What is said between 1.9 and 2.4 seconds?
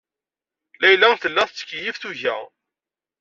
tuga.